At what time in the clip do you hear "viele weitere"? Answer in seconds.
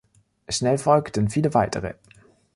1.29-1.93